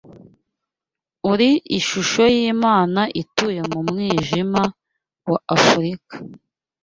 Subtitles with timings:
[1.31, 4.61] uri ishusho y'Imana ituye mu mwijima
[5.31, 6.13] wa Afurika